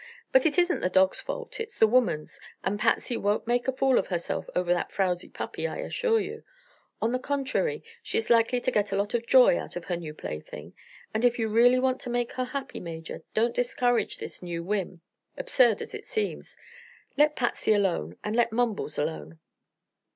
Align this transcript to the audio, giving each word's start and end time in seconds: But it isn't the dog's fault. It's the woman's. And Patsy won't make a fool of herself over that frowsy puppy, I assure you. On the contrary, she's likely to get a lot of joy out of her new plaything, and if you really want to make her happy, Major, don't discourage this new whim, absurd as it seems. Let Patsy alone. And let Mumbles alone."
But 0.31 0.47
it 0.47 0.57
isn't 0.57 0.79
the 0.79 0.89
dog's 0.89 1.19
fault. 1.19 1.59
It's 1.59 1.77
the 1.77 1.85
woman's. 1.85 2.39
And 2.63 2.79
Patsy 2.79 3.15
won't 3.17 3.45
make 3.45 3.67
a 3.67 3.71
fool 3.71 3.99
of 3.99 4.07
herself 4.07 4.49
over 4.55 4.73
that 4.73 4.91
frowsy 4.91 5.29
puppy, 5.29 5.67
I 5.67 5.77
assure 5.77 6.19
you. 6.19 6.41
On 7.03 7.11
the 7.11 7.19
contrary, 7.19 7.83
she's 8.01 8.31
likely 8.31 8.59
to 8.61 8.71
get 8.71 8.91
a 8.91 8.95
lot 8.95 9.13
of 9.13 9.27
joy 9.27 9.59
out 9.59 9.75
of 9.75 9.85
her 9.85 9.95
new 9.95 10.15
plaything, 10.15 10.73
and 11.13 11.23
if 11.23 11.37
you 11.37 11.49
really 11.49 11.77
want 11.77 12.01
to 12.01 12.09
make 12.09 12.31
her 12.31 12.45
happy, 12.45 12.79
Major, 12.79 13.21
don't 13.35 13.53
discourage 13.53 14.17
this 14.17 14.41
new 14.41 14.63
whim, 14.63 15.01
absurd 15.37 15.83
as 15.83 15.93
it 15.93 16.07
seems. 16.07 16.57
Let 17.15 17.35
Patsy 17.35 17.71
alone. 17.71 18.17
And 18.23 18.35
let 18.35 18.51
Mumbles 18.51 18.97
alone." 18.97 19.37